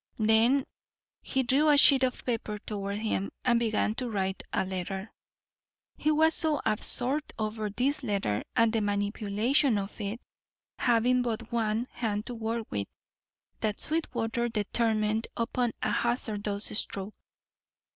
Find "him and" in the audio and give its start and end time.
2.97-3.59